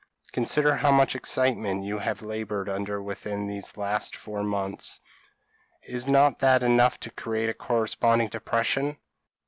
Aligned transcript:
Consider 0.31 0.77
how 0.77 0.91
much 0.91 1.13
excitement 1.15 1.83
you 1.83 1.99
have 1.99 2.23
laboured 2.23 2.67
under 2.67 2.99
within 2.99 3.45
these 3.45 3.77
last 3.77 4.15
four 4.15 4.41
months. 4.41 4.99
Is 5.83 6.07
not 6.07 6.39
that 6.39 6.63
enough 6.63 6.99
to 7.01 7.11
create 7.11 7.49
a 7.49 7.53
corresponding 7.53 8.29
depression? 8.29 8.97